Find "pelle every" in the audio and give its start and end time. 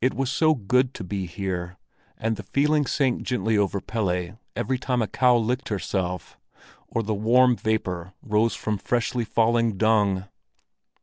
3.78-4.78